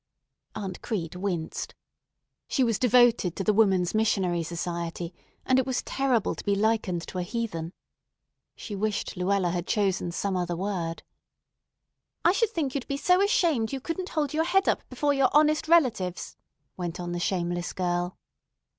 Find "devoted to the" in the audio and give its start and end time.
2.79-3.53